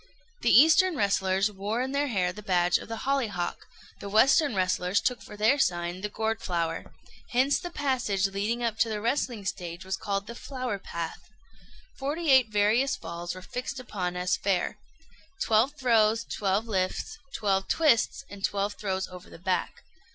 The 0.41 0.49
eastern 0.49 0.95
wrestlers 0.95 1.51
wore 1.51 1.83
in 1.83 1.91
their 1.91 2.07
hair 2.07 2.33
the 2.33 2.41
badge 2.41 2.79
of 2.79 2.87
the 2.87 3.01
hollyhock; 3.05 3.67
the 3.99 4.09
western 4.09 4.55
wrestlers 4.55 4.99
took 4.99 5.21
for 5.21 5.37
their 5.37 5.59
sign 5.59 6.01
the 6.01 6.09
gourd 6.09 6.41
flower. 6.41 6.91
Hence 7.29 7.59
the 7.59 7.69
passage 7.69 8.25
leading 8.25 8.63
up 8.63 8.79
to 8.79 8.89
the 8.89 8.99
wrestling 8.99 9.45
stage 9.45 9.85
was 9.85 9.95
called 9.97 10.25
the 10.25 10.33
"Flower 10.33 10.79
Path." 10.79 11.29
Forty 11.99 12.31
eight 12.31 12.49
various 12.49 12.95
falls 12.95 13.35
were 13.35 13.43
fixed 13.43 13.79
upon 13.79 14.15
as 14.15 14.35
fair 14.37 14.79
twelve 15.39 15.73
throws, 15.75 16.23
twelve 16.23 16.65
lifts, 16.67 17.19
twelve 17.35 17.67
twists, 17.67 18.25
and 18.27 18.43
twelve 18.43 18.73
throws 18.73 19.07
over 19.07 19.29
the 19.29 19.37
back. 19.37 19.83